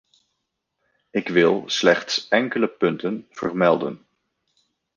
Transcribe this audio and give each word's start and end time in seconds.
Ik 1.09 1.27
wil 1.27 1.63
slechts 1.67 2.27
enkele 2.27 2.67
punten 2.67 3.27
vermelden. 3.29 4.05